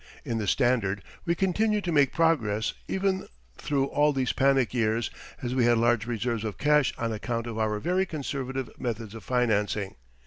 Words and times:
In 0.25 0.39
the 0.39 0.47
Standard 0.47 1.03
we 1.25 1.35
continued 1.35 1.83
to 1.83 1.91
make 1.91 2.11
progress 2.11 2.73
even 2.87 3.27
through 3.59 3.85
all 3.85 4.13
these 4.13 4.33
panic 4.33 4.73
years, 4.73 5.11
as 5.43 5.53
we 5.53 5.65
had 5.65 5.77
large 5.77 6.07
reserves 6.07 6.43
of 6.43 6.57
cash 6.57 6.91
on 6.97 7.13
account 7.13 7.45
of 7.45 7.59
our 7.59 7.79
very 7.79 8.07
conservative 8.07 8.71
methods 8.79 9.13
of 9.13 9.23
financing. 9.23 9.93